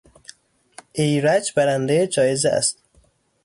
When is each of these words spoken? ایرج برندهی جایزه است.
ایرج 0.93 1.53
برندهی 1.55 2.07
جایزه 2.07 2.49
است. 2.49 2.77